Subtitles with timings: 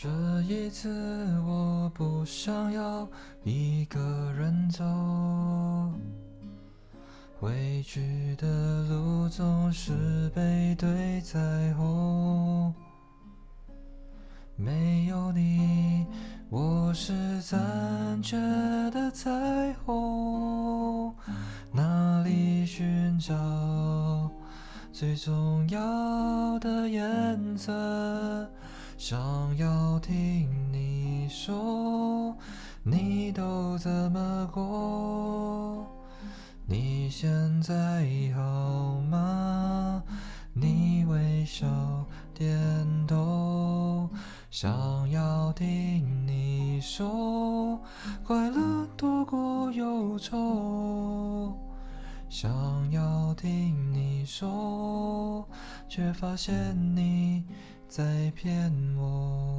[0.00, 0.08] 这
[0.42, 0.88] 一次
[1.44, 3.04] 我不想要
[3.42, 3.98] 一个
[4.38, 4.84] 人走，
[7.40, 8.46] 回去的
[8.84, 11.40] 路总是背对彩
[11.74, 12.72] 虹，
[14.54, 16.06] 没有你，
[16.48, 18.36] 我是残缺
[18.92, 19.28] 的彩
[19.84, 21.12] 虹，
[21.72, 23.34] 哪里寻找
[24.92, 28.48] 最重要的颜色？
[28.98, 32.36] 想要听你说，
[32.82, 35.86] 你都怎么过？
[36.66, 37.30] 你现
[37.62, 40.02] 在好吗？
[40.52, 41.64] 你微笑
[42.34, 44.10] 点头。
[44.50, 47.80] 想要听你说，
[48.24, 51.56] 快乐多过忧愁。
[52.28, 52.50] 想
[52.90, 55.48] 要听你说，
[55.88, 57.44] 却发现你。
[57.88, 59.57] 在骗我。